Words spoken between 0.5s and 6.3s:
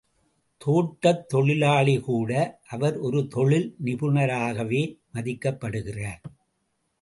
தோட்டத் தொழிலாளி கூட அவர் ஒரு தொழில் நிபுணராகவே மதிக்கப்படுகிறார்.